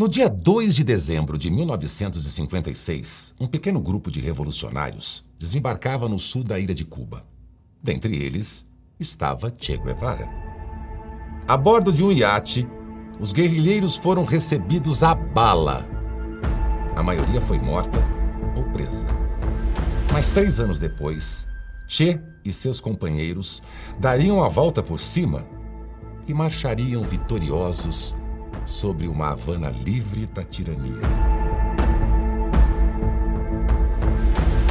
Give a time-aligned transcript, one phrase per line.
[0.00, 6.42] No dia 2 de dezembro de 1956, um pequeno grupo de revolucionários desembarcava no sul
[6.42, 7.22] da ilha de Cuba.
[7.82, 8.66] Dentre eles
[8.98, 10.26] estava Che Guevara.
[11.46, 12.66] A bordo de um iate,
[13.20, 15.86] os guerrilheiros foram recebidos a bala.
[16.96, 18.02] A maioria foi morta
[18.56, 19.06] ou presa.
[20.14, 21.46] Mas três anos depois,
[21.86, 23.62] Che e seus companheiros
[23.98, 25.46] dariam a volta por cima
[26.26, 28.16] e marchariam vitoriosos
[28.64, 31.00] sobre uma Havana livre da tirania.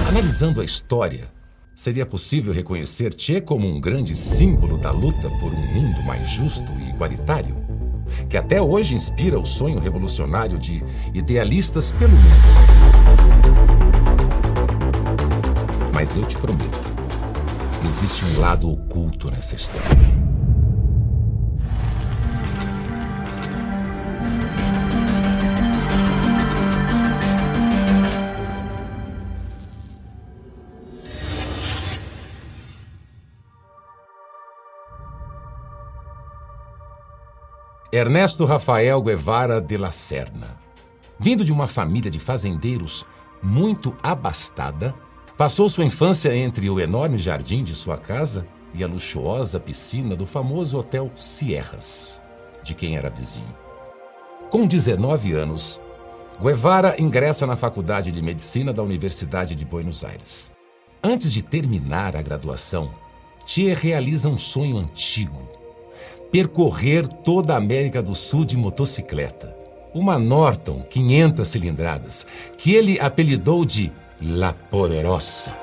[0.07, 1.29] Analisando a história,
[1.75, 6.73] seria possível reconhecer Che como um grande símbolo da luta por um mundo mais justo
[6.73, 7.55] e igualitário,
[8.27, 10.83] que até hoje inspira o sonho revolucionário de
[11.13, 13.39] idealistas pelo mundo.
[15.93, 16.93] Mas eu te prometo,
[17.87, 20.28] existe um lado oculto nessa história.
[37.91, 40.59] Ernesto Rafael Guevara de la Serna.
[41.19, 43.03] Vindo de uma família de fazendeiros
[43.41, 44.93] muito abastada,
[45.35, 50.27] passou sua infância entre o enorme jardim de sua casa e a luxuosa piscina do
[50.27, 52.21] famoso Hotel Sierras,
[52.63, 53.57] de quem era vizinho.
[54.51, 55.81] Com 19 anos,
[56.39, 60.51] Guevara ingressa na Faculdade de Medicina da Universidade de Buenos Aires.
[61.03, 62.91] Antes de terminar a graduação,
[63.47, 65.58] Che realiza um sonho antigo
[66.31, 69.55] percorrer toda a América do Sul de motocicleta.
[69.93, 72.27] Uma Norton 500 cilindradas,
[72.57, 73.91] que ele apelidou de
[74.21, 75.55] La Poderosa.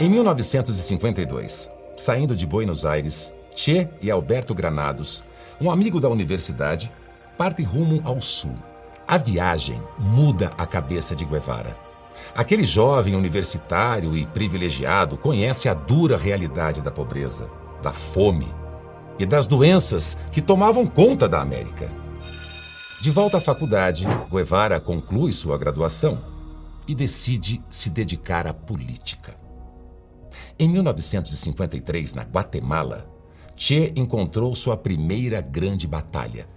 [0.00, 5.22] Em 1952, saindo de Buenos Aires, Che e Alberto Granados,
[5.60, 6.90] um amigo da universidade,
[7.36, 8.54] partem rumo ao sul.
[9.06, 11.76] A viagem muda a cabeça de Guevara.
[12.34, 17.48] Aquele jovem universitário e privilegiado conhece a dura realidade da pobreza,
[17.82, 18.57] da fome
[19.18, 21.90] e das doenças que tomavam conta da América.
[23.02, 26.18] De volta à faculdade, Guevara conclui sua graduação
[26.86, 29.36] e decide se dedicar à política.
[30.58, 33.06] Em 1953, na Guatemala,
[33.60, 36.48] Che encontrou sua primeira grande batalha.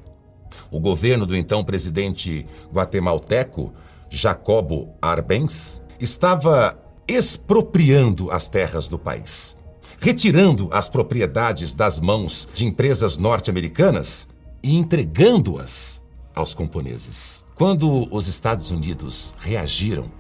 [0.69, 3.73] O governo do então presidente guatemalteco,
[4.07, 9.57] Jacobo Arbenz, estava expropriando as terras do país
[10.01, 14.27] retirando as propriedades das mãos de empresas norte-americanas
[14.63, 16.01] e entregando-as
[16.33, 17.45] aos camponeses.
[17.53, 20.11] Quando os Estados Unidos reagiram,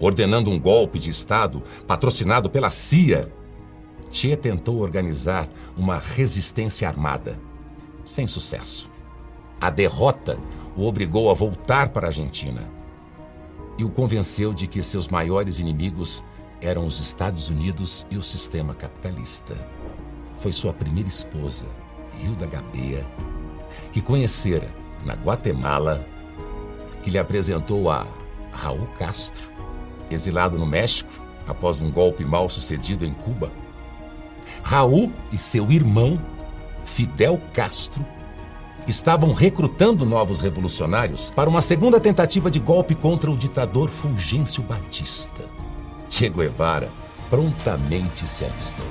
[0.00, 3.30] ordenando um golpe de Estado patrocinado pela CIA,
[4.10, 7.36] Che tentou organizar uma resistência armada,
[8.04, 8.88] sem sucesso.
[9.60, 10.38] A derrota
[10.76, 12.70] o obrigou a voltar para a Argentina
[13.76, 16.22] e o convenceu de que seus maiores inimigos
[16.60, 19.54] eram os Estados Unidos e o sistema capitalista.
[20.36, 21.66] Foi sua primeira esposa,
[22.22, 23.06] Hilda Gabea,
[23.92, 24.68] que conhecera
[25.04, 26.06] na Guatemala,
[27.02, 28.06] que lhe apresentou a
[28.52, 29.50] Raul Castro,
[30.10, 31.10] exilado no México
[31.46, 33.52] após um golpe mal sucedido em Cuba.
[34.62, 36.20] Raul e seu irmão,
[36.84, 38.04] Fidel Castro,
[38.86, 45.42] estavam recrutando novos revolucionários para uma segunda tentativa de golpe contra o ditador Fulgêncio Batista.
[46.08, 46.90] Che Guevara
[47.28, 48.86] prontamente se alistou.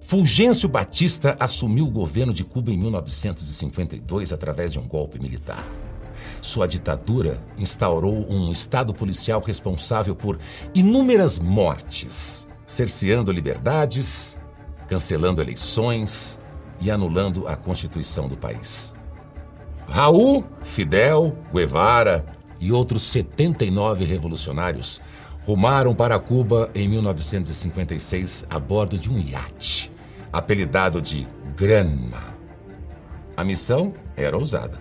[0.00, 5.62] Fulgêncio Batista assumiu o governo de Cuba em 1952 através de um golpe militar.
[6.40, 10.38] Sua ditadura instaurou um Estado policial responsável por
[10.74, 14.38] inúmeras mortes, cerceando liberdades,
[14.88, 16.38] cancelando eleições
[16.80, 18.94] e anulando a Constituição do país.
[19.86, 22.24] Raul, Fidel, Guevara,
[22.60, 25.00] e outros 79 revolucionários
[25.42, 29.90] rumaram para Cuba em 1956 a bordo de um iate,
[30.32, 31.26] apelidado de
[31.56, 32.36] Granma.
[33.36, 34.78] A missão era ousada: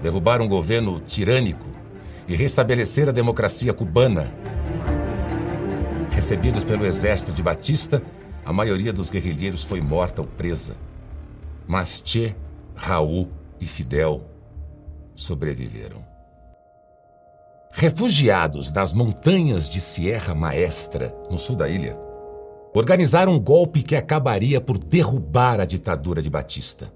[0.00, 1.68] derrubar um governo tirânico
[2.28, 4.32] e restabelecer a democracia cubana.
[6.10, 8.02] Recebidos pelo exército de Batista,
[8.44, 10.76] a maioria dos guerrilheiros foi morta ou presa.
[11.66, 12.36] Mas Che,
[12.76, 13.28] Raul
[13.60, 14.22] e Fidel
[15.16, 16.13] sobreviveram.
[17.76, 21.98] Refugiados nas montanhas de Sierra Maestra, no sul da ilha,
[22.72, 26.92] organizaram um golpe que acabaria por derrubar a ditadura de Batista.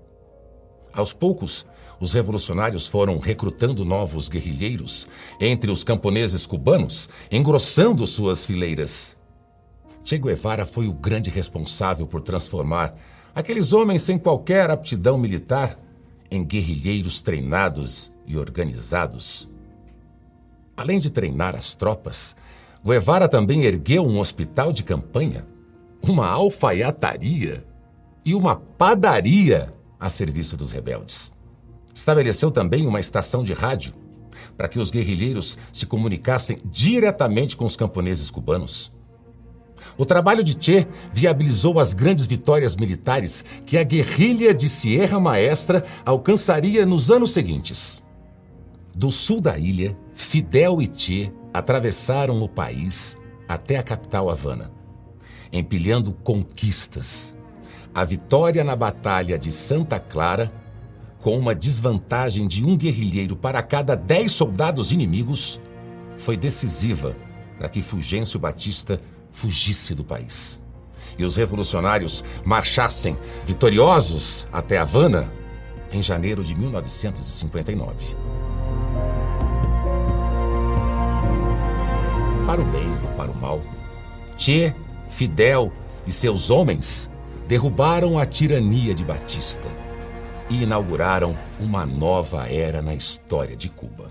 [0.92, 1.66] Aos poucos,
[1.98, 5.08] os revolucionários foram recrutando novos guerrilheiros
[5.40, 9.16] entre os camponeses cubanos, engrossando suas fileiras.
[10.04, 12.94] Che Guevara foi o grande responsável por transformar
[13.34, 15.78] Aqueles homens sem qualquer aptidão militar,
[16.30, 19.48] em guerrilheiros treinados e organizados.
[20.78, 22.36] Além de treinar as tropas,
[22.86, 25.44] Guevara também ergueu um hospital de campanha,
[26.00, 27.66] uma alfaiataria
[28.24, 31.32] e uma padaria a serviço dos rebeldes.
[31.92, 33.92] Estabeleceu também uma estação de rádio
[34.56, 38.92] para que os guerrilheiros se comunicassem diretamente com os camponeses cubanos.
[39.96, 45.84] O trabalho de Che viabilizou as grandes vitórias militares que a guerrilha de Sierra Maestra
[46.04, 48.00] alcançaria nos anos seguintes.
[48.94, 53.16] Do sul da ilha, Fidel e Che atravessaram o país
[53.48, 54.70] até a capital Havana,
[55.50, 57.34] empilhando conquistas.
[57.94, 60.52] A vitória na Batalha de Santa Clara,
[61.20, 65.60] com uma desvantagem de um guerrilheiro para cada dez soldados inimigos,
[66.16, 67.16] foi decisiva
[67.56, 69.00] para que Fulgêncio Batista
[69.30, 70.60] fugisse do país.
[71.16, 73.16] E os revolucionários marchassem
[73.46, 75.32] vitoriosos até Havana
[75.92, 78.37] em janeiro de 1959.
[82.48, 83.62] Para o bem ou para o mal,
[84.38, 84.74] Che,
[85.10, 85.70] Fidel
[86.06, 87.10] e seus homens
[87.46, 89.68] derrubaram a tirania de Batista
[90.48, 94.10] e inauguraram uma nova era na história de Cuba.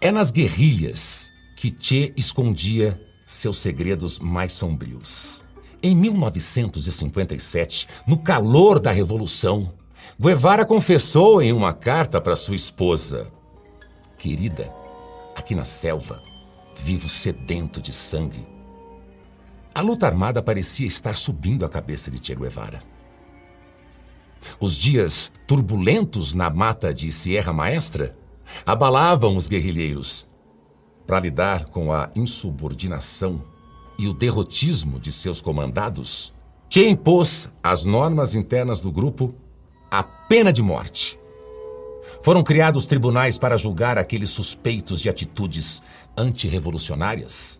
[0.00, 5.44] É nas guerrilhas que Che escondia seus segredos mais sombrios.
[5.82, 9.74] Em 1957, no calor da Revolução,
[10.16, 13.26] Guevara confessou em uma carta para sua esposa:
[14.16, 14.72] Querida,
[15.48, 16.22] aqui na selva,
[16.76, 18.46] vivo sedento de sangue.
[19.74, 22.82] A luta armada parecia estar subindo a cabeça de Che Guevara.
[24.60, 28.10] Os dias turbulentos na mata de Sierra Maestra
[28.66, 30.28] abalavam os guerrilheiros
[31.06, 33.42] para lidar com a insubordinação
[33.98, 36.34] e o derrotismo de seus comandados,
[36.68, 39.34] Che impôs às normas internas do grupo
[39.90, 41.07] a pena de morte.
[42.28, 45.82] Foram criados tribunais para julgar aqueles suspeitos de atitudes
[46.14, 47.58] antirrevolucionárias.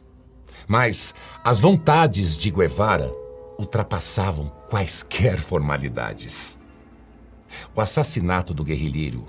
[0.66, 3.10] Mas as vontades de Guevara
[3.58, 6.58] ultrapassavam quaisquer formalidades.
[7.74, 9.24] O assassinato do guerrilheiro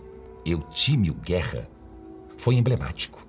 [0.45, 1.69] Eutímio Guerra
[2.35, 3.25] foi emblemático.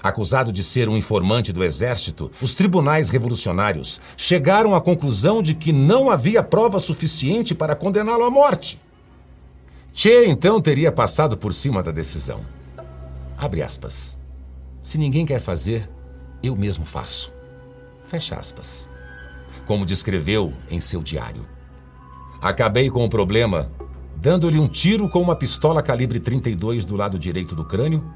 [0.00, 5.72] Acusado de ser um informante do exército, os tribunais revolucionários chegaram à conclusão de que
[5.72, 8.80] não havia prova suficiente para condená-lo à morte.
[9.92, 12.40] Che então teria passado por cima da decisão.
[13.36, 14.16] Abre aspas.
[14.82, 15.88] Se ninguém quer fazer,
[16.42, 17.30] eu mesmo faço.
[18.06, 18.88] Fecha aspas.
[19.66, 21.46] Como descreveu em seu diário.
[22.40, 23.70] Acabei com o problema
[24.16, 28.08] dando-lhe um tiro com uma pistola calibre 32 do lado direito do crânio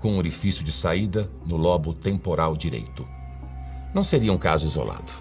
[0.00, 3.06] com um orifício de saída no lobo temporal direito.
[3.94, 5.12] Não seria um caso isolado.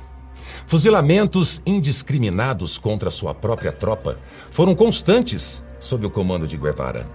[0.68, 4.18] Fuzilamentos indiscriminados contra sua própria tropa
[4.52, 7.08] foram constantes sob o comando de Guevara.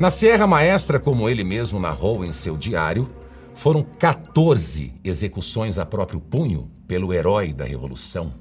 [0.00, 3.10] Na Sierra Maestra, como ele mesmo narrou em seu diário,
[3.52, 8.32] foram 14 execuções a próprio punho pelo herói da Revolução.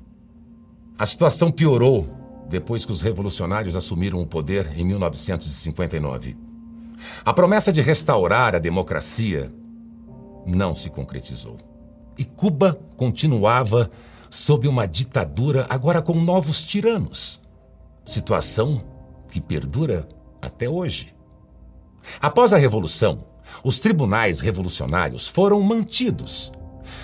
[0.98, 2.08] A situação piorou
[2.48, 6.38] depois que os revolucionários assumiram o poder em 1959.
[7.26, 9.52] A promessa de restaurar a democracia
[10.46, 11.58] não se concretizou.
[12.18, 13.92] E Cuba continuava
[14.30, 17.42] sob uma ditadura, agora com novos tiranos.
[18.06, 18.97] Situação
[19.38, 20.08] que perdura
[20.42, 21.14] até hoje.
[22.20, 23.24] Após a Revolução,
[23.64, 26.52] os tribunais revolucionários foram mantidos,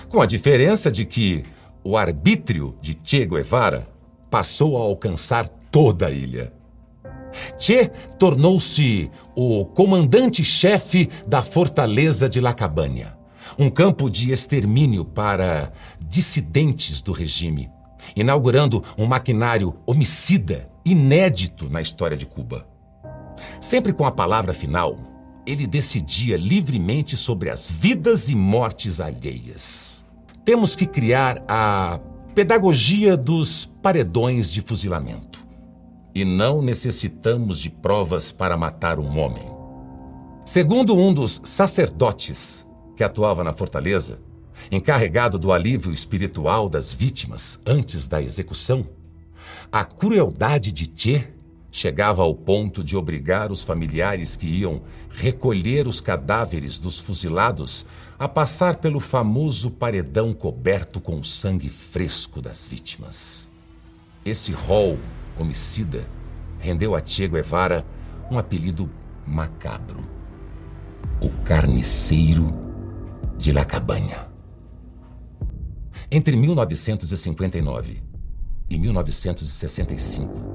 [0.08, 1.44] com a diferença de que
[1.84, 3.86] o arbítrio de Che Guevara
[4.30, 6.52] passou a alcançar toda a ilha.
[7.58, 7.88] Che
[8.18, 13.16] tornou-se o comandante-chefe da fortaleza de Lacabânia,
[13.58, 17.70] um campo de extermínio para dissidentes do regime,
[18.16, 22.66] inaugurando um maquinário homicida inédito na história de Cuba.
[23.60, 24.98] Sempre com a palavra final,
[25.46, 30.04] ele decidia livremente sobre as vidas e mortes alheias.
[30.44, 32.00] Temos que criar a
[32.34, 35.46] pedagogia dos paredões de fuzilamento
[36.14, 39.44] e não necessitamos de provas para matar um homem.
[40.44, 44.20] Segundo um dos sacerdotes que atuava na fortaleza,
[44.70, 48.86] encarregado do alívio espiritual das vítimas antes da execução,
[49.76, 51.34] a crueldade de Che
[51.68, 57.84] chegava ao ponto de obrigar os familiares que iam recolher os cadáveres dos fuzilados
[58.16, 63.50] a passar pelo famoso paredão coberto com o sangue fresco das vítimas.
[64.24, 64.96] Esse rol
[65.36, 66.08] homicida,
[66.60, 67.84] rendeu a Che Guevara
[68.30, 68.88] um apelido
[69.26, 70.08] macabro:
[71.20, 72.54] o Carniceiro
[73.36, 74.28] de La Cabanha.
[76.12, 78.03] Entre 1959
[78.74, 80.54] e 1965,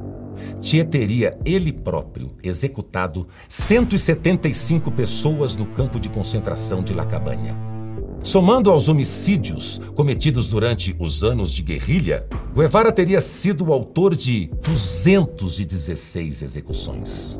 [0.61, 7.57] Che teria ele próprio executado 175 pessoas no campo de concentração de La Cabanha.
[8.21, 14.51] Somando aos homicídios cometidos durante os anos de guerrilha, Guevara teria sido o autor de
[14.61, 17.39] 216 execuções.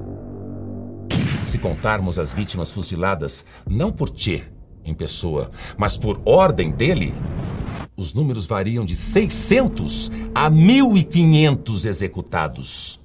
[1.46, 4.44] Se contarmos as vítimas fuziladas não por Che
[4.86, 7.14] em pessoa, mas por ordem dele,
[8.00, 13.02] os números variam de 600 a 1.500 executados.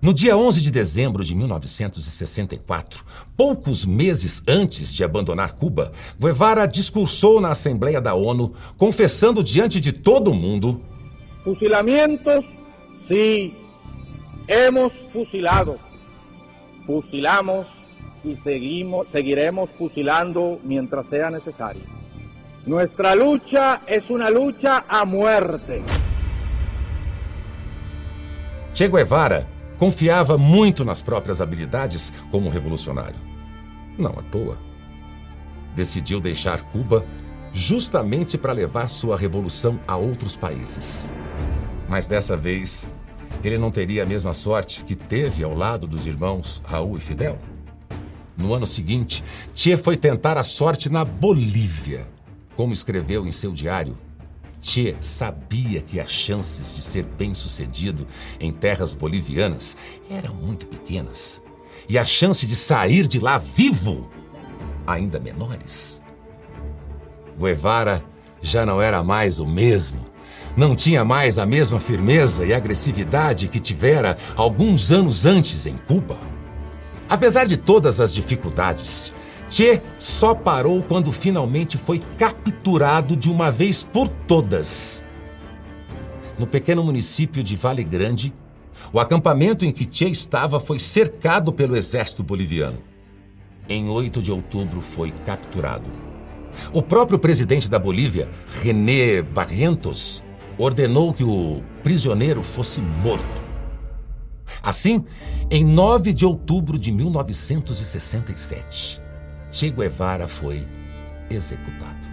[0.00, 3.04] No dia 11 de dezembro de 1964,
[3.36, 9.92] poucos meses antes de abandonar Cuba, Guevara discursou na Assembleia da ONU, confessando diante de
[9.92, 10.80] todo mundo:
[11.44, 12.46] Fusilamientos,
[13.06, 13.52] sim,
[14.46, 15.78] hemos fusilado.
[16.86, 17.66] Fusilamos
[18.24, 21.98] e seguimos, seguiremos fusilando mientras sea necesario.
[22.68, 25.82] Nuestra lucha es una lucha a muerte.
[28.74, 29.48] Che Guevara
[29.78, 33.16] confiava muito nas próprias habilidades como revolucionário.
[33.96, 34.58] Não à toa.
[35.74, 37.06] Decidiu deixar Cuba
[37.54, 41.14] justamente para levar sua revolução a outros países.
[41.88, 42.86] Mas dessa vez,
[43.42, 47.38] ele não teria a mesma sorte que teve ao lado dos irmãos Raul e Fidel.
[48.36, 52.17] No ano seguinte, Che foi tentar a sorte na Bolívia.
[52.58, 53.96] Como escreveu em seu diário,
[54.60, 58.04] Che sabia que as chances de ser bem-sucedido
[58.40, 59.76] em terras bolivianas
[60.10, 61.40] eram muito pequenas
[61.88, 64.10] e a chance de sair de lá vivo
[64.84, 66.02] ainda menores.
[67.38, 68.04] Guevara
[68.42, 70.04] já não era mais o mesmo.
[70.56, 76.18] Não tinha mais a mesma firmeza e agressividade que tivera alguns anos antes em Cuba.
[77.08, 79.14] Apesar de todas as dificuldades,
[79.50, 85.02] Che só parou quando finalmente foi capturado de uma vez por todas.
[86.38, 88.34] No pequeno município de Vale Grande,
[88.92, 92.78] o acampamento em que Che estava foi cercado pelo exército boliviano.
[93.68, 95.90] Em 8 de outubro foi capturado.
[96.72, 98.28] O próprio presidente da Bolívia,
[98.62, 100.24] René Barrientos,
[100.58, 103.48] ordenou que o prisioneiro fosse morto.
[104.62, 105.04] Assim,
[105.50, 109.00] em 9 de outubro de 1967,
[109.50, 110.66] Che Guevara foi
[111.30, 112.08] executado.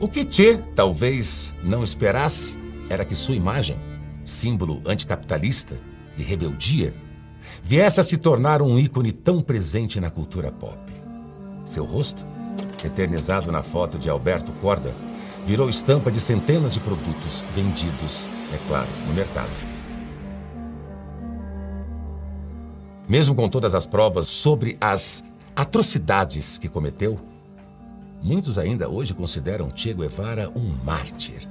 [0.00, 2.56] O que Che talvez não esperasse
[2.88, 3.78] era que sua imagem,
[4.24, 5.76] símbolo anticapitalista
[6.18, 6.92] e rebeldia,
[7.62, 10.78] viesse a se tornar um ícone tão presente na cultura pop.
[11.64, 12.26] Seu rosto,
[12.84, 14.92] eternizado na foto de Alberto Corda,
[15.46, 19.50] virou estampa de centenas de produtos vendidos, é claro, no mercado.
[23.08, 27.20] Mesmo com todas as provas sobre as atrocidades que cometeu,
[28.22, 31.48] muitos ainda hoje consideram Che Guevara um mártir.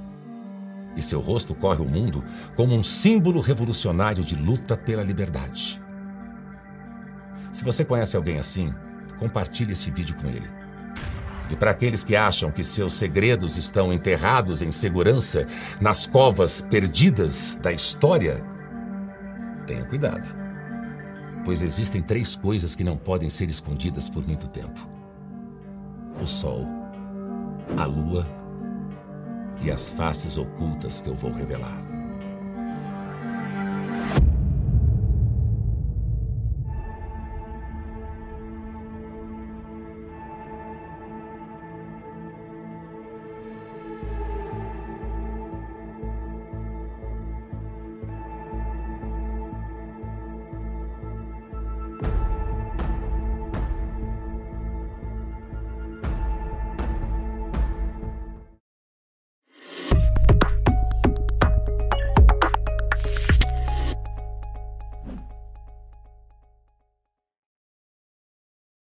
[0.96, 2.22] E seu rosto corre o mundo
[2.54, 5.80] como um símbolo revolucionário de luta pela liberdade.
[7.50, 8.74] Se você conhece alguém assim,
[9.18, 10.50] compartilhe esse vídeo com ele.
[11.48, 15.46] E para aqueles que acham que seus segredos estão enterrados em segurança
[15.80, 18.42] nas covas perdidas da história,
[19.66, 20.41] tenha cuidado
[21.44, 24.88] pois existem três coisas que não podem ser escondidas por muito tempo:
[26.20, 26.66] o sol,
[27.76, 28.26] a lua
[29.62, 31.91] e as faces ocultas que eu vou revelar.